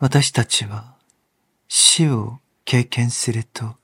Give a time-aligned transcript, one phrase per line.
[0.00, 0.94] 私たちは
[1.68, 3.76] 死を経験すると、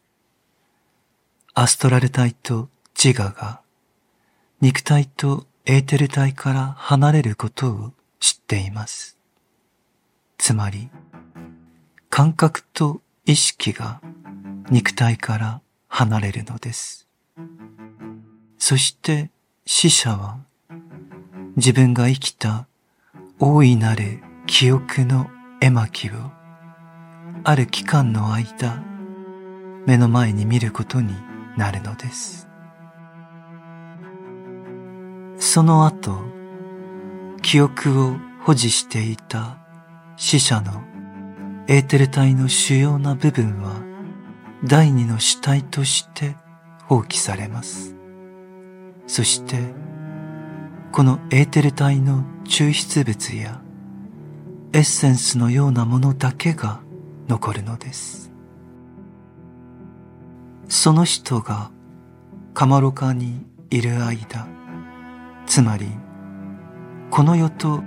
[1.55, 3.61] アストラル体と自我が
[4.61, 9.17] 肉体とエーテル体から離れることを知っています。
[10.37, 10.91] つまり、
[12.09, 14.01] 感覚と意識が
[14.71, 17.07] 肉体から離れるのです。
[18.59, 19.31] そして
[19.65, 20.39] 死者は
[21.57, 22.67] 自分が生きた
[23.39, 25.31] 大いなる記憶の
[25.63, 26.13] 絵巻を
[27.45, 28.83] ある期間の間
[29.87, 31.15] 目の前に見ることに
[31.57, 32.49] なるのです。
[35.39, 36.19] その後、
[37.43, 39.59] 記憶を保持していた
[40.17, 40.83] 死者の
[41.69, 43.81] エーテル体の主要な部分は
[44.65, 46.37] 第二の主体として
[46.87, 47.95] 放棄されます。
[49.07, 49.59] そして、
[50.93, 53.61] このエーテル体の抽出物や
[54.73, 56.81] エッセンスのようなものだけが
[57.29, 58.31] 残るのです。
[60.69, 61.73] その人が
[62.55, 64.47] カマロカにいる間、
[65.47, 65.89] つまり
[67.11, 67.83] この世と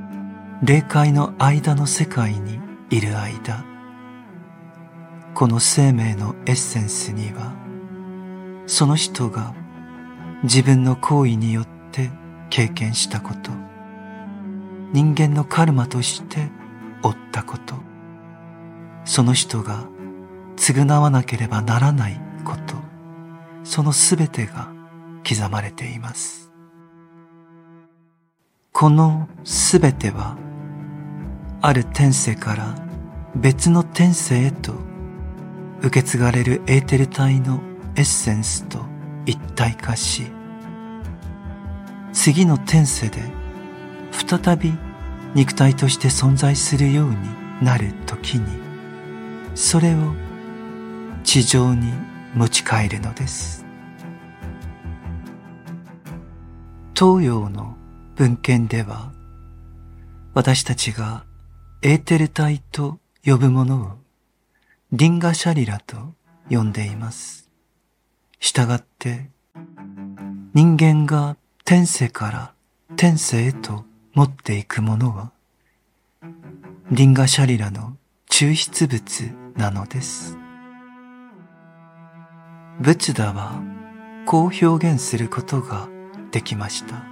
[0.62, 2.59] 霊界の間の世界に
[2.90, 3.64] いる間、
[5.34, 7.53] この生命のエッセンスには、
[8.68, 9.53] その人が
[10.44, 12.12] 自分の行為によって
[12.50, 13.52] 経験したこと、
[14.92, 16.50] 人間のカルマとして
[17.04, 17.76] 負ったこと、
[19.06, 19.86] その人が
[20.56, 22.76] 償わなければならないこと、
[23.64, 24.72] そのすべてが
[25.28, 26.52] 刻まれています。
[28.72, 30.38] このすべては、
[31.62, 32.76] ある転世から
[33.36, 34.74] 別の転世へと
[35.80, 37.62] 受け継がれるエーテル体の
[37.96, 38.80] エッセンスと
[39.26, 40.24] 一体化し
[42.12, 43.22] 次の転世で
[44.12, 44.74] 再び
[45.36, 47.16] 肉体として存在するように
[47.62, 48.46] なる時に
[49.56, 50.13] それを
[51.24, 51.91] 地上に
[52.35, 53.66] 持ち帰るのです
[56.96, 57.75] 東洋の
[58.16, 59.12] 文献では
[60.34, 61.25] 私たちが
[61.81, 64.03] エーテル体と呼ぶものを
[64.96, 65.97] リンガシャリラと
[66.50, 67.50] 呼んでいます。
[68.40, 69.30] したがって、
[70.53, 72.53] 人間が天世から
[72.96, 75.32] 天世へと持っていくものは、
[76.96, 77.98] リンガシャリラの
[78.30, 80.38] 抽出物なのです。
[82.80, 83.64] 仏陀は
[84.28, 85.90] こう表現することが
[86.31, 87.04] できました。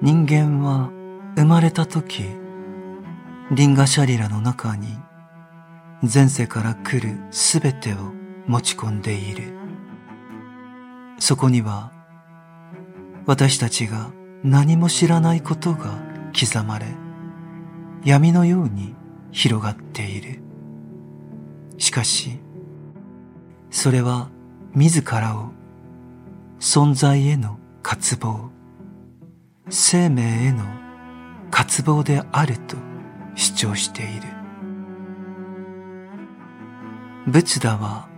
[0.00, 0.90] 人間は
[1.36, 2.24] 生まれた時、
[3.50, 4.96] リンガシャリラの中に
[6.02, 7.96] 前世から来るすべてを
[8.46, 9.52] 持ち込んでいる。
[11.18, 11.92] そこには
[13.26, 14.10] 私たちが
[14.42, 16.03] 何も知らないことが
[16.38, 16.86] 刻まれ
[18.04, 18.94] 闇のように
[19.30, 20.40] 広がっている。
[21.78, 22.38] しかし、
[23.70, 24.28] それは
[24.74, 25.52] 自らを
[26.60, 28.50] 存在への渇望、
[29.70, 30.64] 生命への
[31.50, 32.76] 渇望であると
[33.34, 34.22] 主張している。
[37.26, 38.08] 仏陀は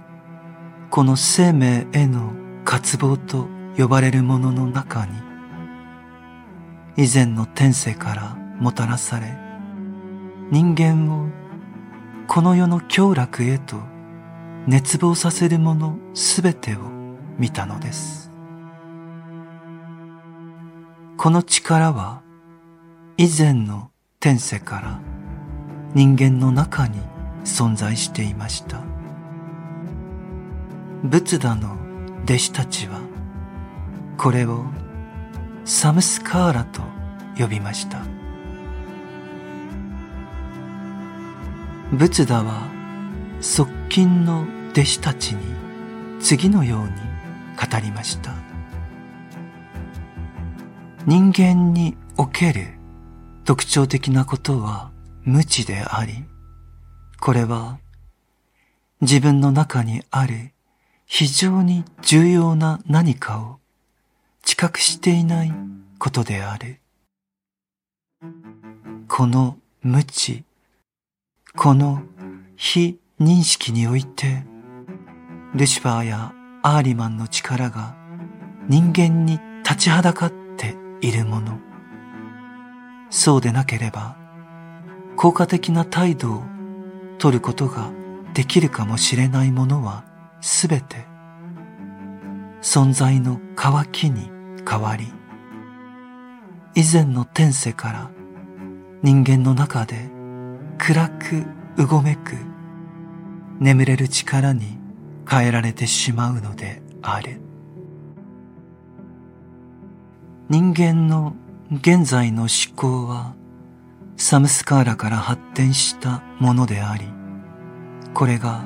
[0.90, 2.32] この生命への
[2.64, 5.12] 渇望と呼ばれるものの中に
[6.96, 9.36] 以前の天世からもたらされ
[10.50, 11.28] 人間を
[12.26, 13.76] この世の凶楽へと
[14.66, 16.78] 熱望させるものすべてを
[17.38, 18.26] 見たのです。
[21.16, 22.22] この力は
[23.16, 23.90] 以前の
[24.20, 25.00] 天世から
[25.94, 27.00] 人間の中に
[27.42, 28.82] 存在していました
[31.02, 31.78] 仏陀の
[32.24, 33.00] 弟子たちは
[34.18, 34.66] これを
[35.68, 36.80] サムスカーラと
[37.36, 38.00] 呼びました。
[41.90, 42.68] 仏陀は
[43.40, 45.42] 側近の弟子たちに
[46.20, 48.32] 次のように語りました。
[51.04, 52.78] 人間における
[53.44, 54.92] 特徴的なことは
[55.24, 56.24] 無知であり、
[57.18, 57.80] これは
[59.00, 60.52] 自分の中にある
[61.06, 63.58] 非常に重要な何かを
[64.56, 65.52] 知覚していない
[65.98, 66.80] ことである。
[69.06, 70.44] この無知、
[71.54, 72.00] この
[72.56, 74.44] 非認識において、
[75.54, 76.32] ルシファーや
[76.62, 77.94] アーリマンの力が
[78.66, 81.58] 人間に立ちはだかっているもの。
[83.10, 84.16] そうでなければ、
[85.16, 86.42] 効果的な態度を
[87.18, 87.90] 取ることが
[88.32, 90.06] できるかもしれないものは
[90.40, 91.04] すべて
[92.62, 94.34] 存在の渇きに
[94.68, 95.06] 変わり、
[96.74, 98.10] 以前の天世から
[99.02, 100.08] 人間の中で
[100.78, 101.44] 暗く
[101.76, 102.36] うごめく
[103.60, 104.78] 眠れる力に
[105.28, 107.40] 変えられてしまうのである。
[110.48, 111.34] 人間の
[111.72, 113.34] 現在の思考は
[114.16, 117.04] サムスカーラから発展したものであり
[118.14, 118.64] これが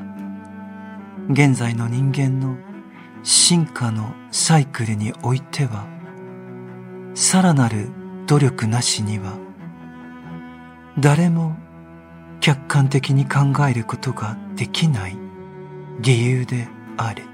[1.31, 2.59] 現在の人間の
[3.23, 5.87] 進化のサイクルにおいては
[7.15, 7.89] さらなる
[8.27, 9.37] 努力なしには
[10.99, 11.57] 誰も
[12.41, 15.17] 客観的に考えることができない
[16.01, 17.25] 理由である。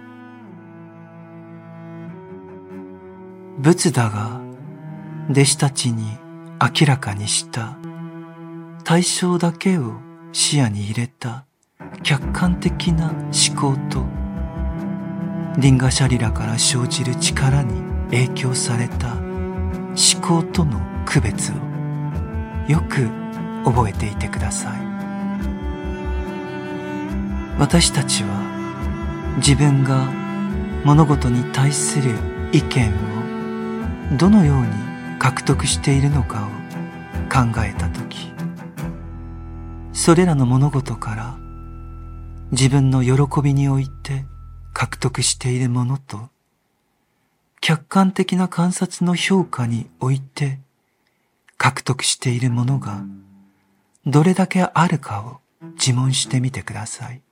[3.58, 4.40] 仏陀が
[5.30, 6.18] 弟子たちに
[6.60, 7.78] 明らかにした
[8.84, 9.94] 対象だけを
[10.32, 11.46] 視野に入れた
[12.02, 14.04] 客観的な思考と
[15.58, 17.80] リンガシャリラから生じる力に
[18.10, 21.54] 影響された思考との区別を
[22.68, 23.08] よく
[23.64, 24.86] 覚えていてください。
[27.58, 30.04] 私たちは自分が
[30.84, 32.14] 物事に対する
[32.52, 32.90] 意見
[34.12, 34.66] をどのように
[35.18, 36.48] 獲得しているのかを
[37.32, 38.30] 考えた時
[39.92, 41.38] それらの物事から
[42.52, 44.26] 自分の喜びにおいて
[44.78, 46.28] 獲得しているものと
[47.62, 50.58] 客観的な観察の評価において
[51.56, 53.02] 獲得しているものが
[54.04, 55.38] どれだけあるかを
[55.76, 57.22] 自問してみてください。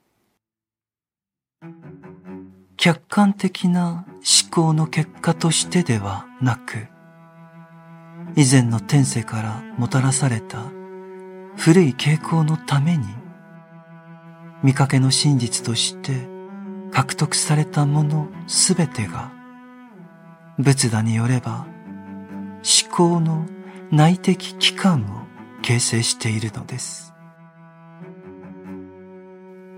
[2.78, 6.86] 客観的な思考の結果としてではなく、
[8.36, 10.62] 以前の天世からもたらされた
[11.58, 13.04] 古い傾向のために、
[14.62, 16.33] 見かけの真実として
[16.94, 19.32] 獲得されたものすべてが
[20.58, 21.66] 仏陀によれば
[22.62, 23.46] 思考の
[23.90, 25.26] 内的器官を
[25.60, 27.12] 形成しているのです。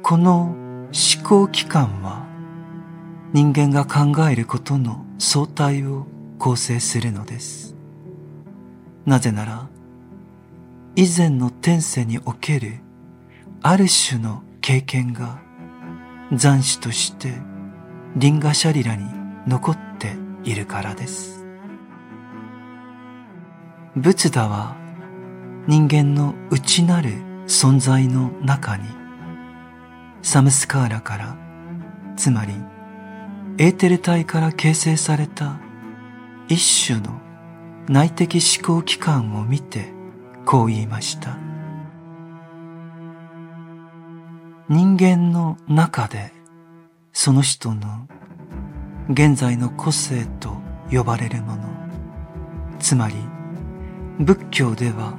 [0.02, 2.26] この思考器官は
[3.32, 6.06] 人間が考えることの相対を
[6.38, 7.74] 構成するのです。
[9.06, 9.68] なぜなら
[10.96, 12.80] 以前の天世における
[13.62, 15.45] ある種の経験が
[16.32, 17.34] 残死として
[18.16, 19.04] リンガシャリラに
[19.46, 21.46] 残っているからです。
[23.96, 24.76] 仏陀は
[25.66, 27.10] 人間の内なる
[27.46, 28.84] 存在の中に
[30.20, 31.36] サムスカーラから
[32.14, 32.52] つまり
[33.56, 35.58] エーテル体から形成された
[36.48, 37.20] 一種の
[37.88, 39.92] 内的思考機関を見て
[40.44, 41.45] こう言いました
[44.68, 46.32] 人間の中で
[47.12, 48.08] その人の
[49.08, 50.56] 現在の個性と
[50.90, 51.62] 呼ばれるもの。
[52.80, 53.14] つまり
[54.18, 55.16] 仏教では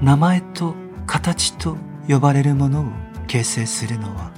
[0.00, 0.76] 名前と
[1.08, 1.76] 形と
[2.08, 2.84] 呼ばれるものを
[3.26, 4.30] 形成するのは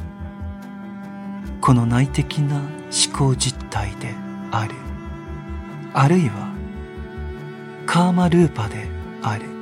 [1.60, 4.14] この内的な思考実体で
[4.50, 4.74] ある。
[5.92, 6.50] あるいは
[7.84, 8.88] カーマルーパで
[9.20, 9.59] ある。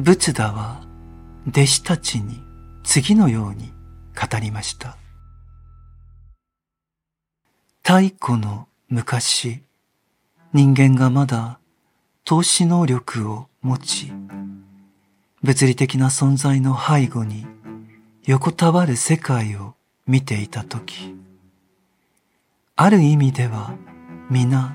[0.00, 0.80] 仏陀は
[1.46, 2.40] 弟子たちに
[2.82, 3.70] 次のように
[4.18, 4.96] 語りました。
[7.82, 9.62] 太古の昔、
[10.54, 11.58] 人間がまだ
[12.24, 14.12] 投資能力を持ち、
[15.42, 17.46] 物理的な存在の背後に
[18.24, 19.74] 横たわる世界を
[20.06, 21.14] 見ていたとき、
[22.76, 23.74] ある意味では
[24.30, 24.74] 皆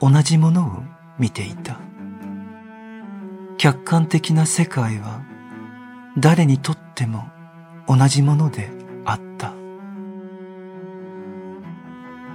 [0.00, 0.82] 同じものを
[1.18, 1.78] 見ていた。
[3.58, 5.24] 客観的な世界は
[6.16, 7.24] 誰にとっても
[7.88, 8.70] 同じもので
[9.04, 9.52] あった。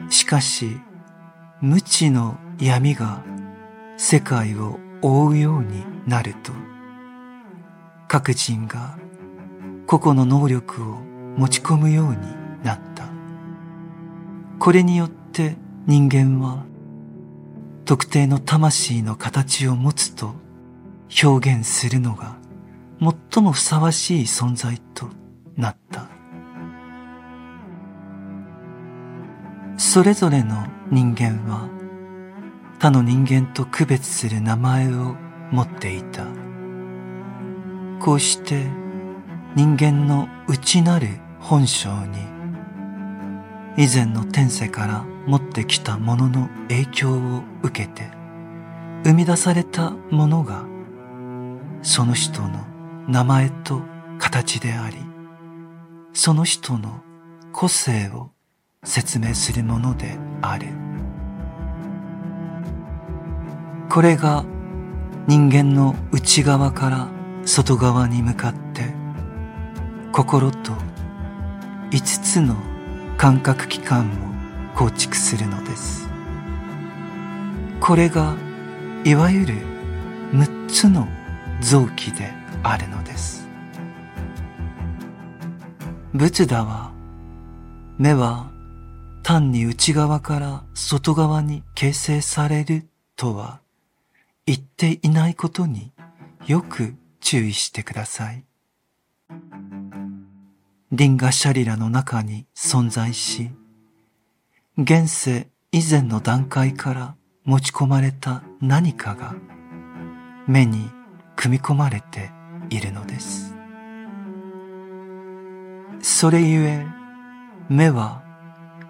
[0.10, 0.78] しかし、
[1.62, 3.24] 無知の闇が
[3.96, 6.52] 世界を覆うようになると、
[8.10, 8.98] 各人が
[9.88, 10.98] 個々の能力を
[11.38, 12.18] 持ち込むように
[12.66, 13.06] なった。
[14.60, 15.56] これによって
[15.88, 16.66] 人間は
[17.86, 20.43] 特定の魂の形を持つと
[21.22, 22.38] 表現するのが
[23.32, 25.10] 最もふさわしい存在と
[25.56, 26.08] なった。
[29.78, 31.70] それぞれの人間は
[32.80, 35.16] 他の人間と区別する名前を
[35.52, 36.26] 持っていた。
[38.00, 38.66] こうして
[39.56, 41.08] 人間の内なる
[41.40, 42.18] 本性に
[43.78, 48.10] 以前の天世から持ってきたものの影響を受けて
[49.04, 50.73] 生み出されたものが
[51.84, 52.66] その人の
[53.08, 53.82] 名前と
[54.18, 54.98] 形であり
[56.14, 57.02] その人の
[57.52, 58.32] 個性を
[58.84, 60.68] 説明するものである。
[63.90, 64.44] これが
[65.28, 67.08] 人間の内側から
[67.46, 68.94] 外側に向かって
[70.12, 70.72] 心と
[71.92, 72.56] 5つの
[73.18, 74.10] 感覚器官
[74.74, 76.10] を構築するのです。
[77.80, 78.36] これが
[79.04, 79.54] いわゆる
[80.32, 81.08] 6つの
[81.64, 83.48] 臓器であるのです
[86.14, 86.92] 仏陀は
[87.98, 88.52] 目は
[89.24, 93.62] 単に内側から外側に形成されるとは
[94.46, 95.94] 言っていないことに
[96.46, 98.44] よく注意してください。
[100.92, 103.50] リンガシャリラの中に存在し、
[104.78, 107.16] 現世以前の段階から
[107.46, 109.34] 持ち込まれた何かが
[110.46, 110.90] 目に
[111.36, 112.32] 組み込まれて
[112.70, 113.54] いるのです。
[116.02, 116.86] それゆえ、
[117.70, 118.22] 目は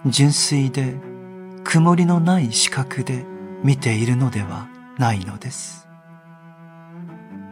[0.06, 0.96] 純粋で
[1.64, 3.26] 曇りのない視覚で
[3.64, 5.88] 見ているのではないのです。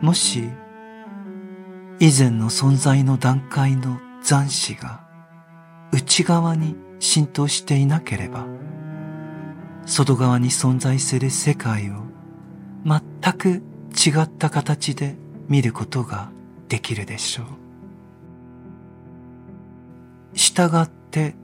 [0.01, 0.50] もし、
[2.00, 5.01] 以前の存在の段階の残死が
[5.91, 8.45] 内側に浸透していなければ、
[9.86, 12.03] 外側に存在する世界を
[12.83, 15.15] 全く違った形で
[15.48, 16.31] 見ることが
[16.69, 17.45] できるでしょう。
[20.33, 21.36] 従って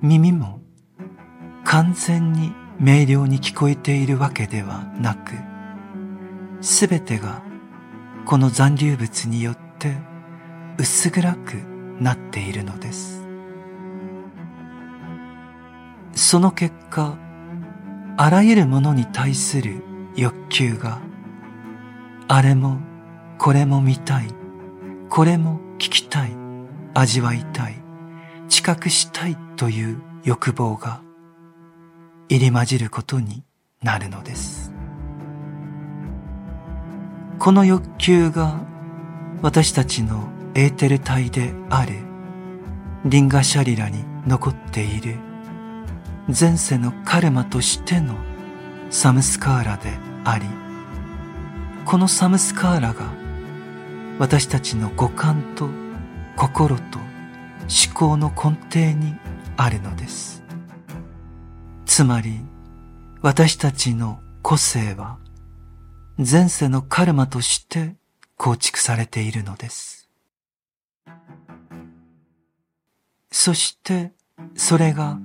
[0.00, 0.60] 耳も
[1.64, 5.34] 完全に明瞭に聞こえているわけではなく、
[6.60, 7.42] すべてが
[8.24, 9.96] この残留物によって
[10.78, 11.54] 薄暗く
[12.00, 13.22] なっているのです。
[16.14, 17.16] その結果、
[18.16, 19.82] あらゆるものに対する
[20.16, 21.00] 欲求が、
[22.34, 22.78] あれも
[23.36, 24.28] これも見たい、
[25.10, 26.32] これも聞きたい、
[26.94, 27.74] 味わいたい、
[28.48, 31.02] 知覚したいという欲望が
[32.30, 33.44] 入り混じることに
[33.82, 34.72] なるのです。
[37.38, 38.62] この欲求が
[39.42, 41.96] 私たちのエーテル体である
[43.04, 45.16] リンガシャリラに残っている
[46.28, 48.14] 前世のカルマとしての
[48.88, 49.90] サムスカーラで
[50.24, 50.71] あり
[51.84, 53.12] このサムスカーラが
[54.18, 55.68] 私たちの五感と
[56.36, 56.98] 心と
[57.62, 59.14] 思考の根底に
[59.56, 60.42] あるのです
[61.86, 62.40] つまり
[63.20, 65.18] 私たちの個性は
[66.18, 67.96] 前世のカルマとして
[68.36, 70.10] 構築されているのです。
[73.30, 74.12] そして
[74.54, 75.18] それが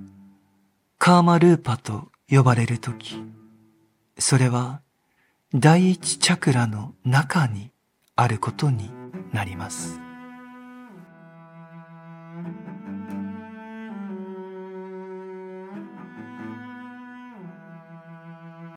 [0.97, 3.21] カーマルーパと呼ばれるとき、
[4.17, 4.81] それは
[5.55, 7.71] 第一チャクラの中に
[8.17, 8.91] あることに
[9.31, 10.06] なります。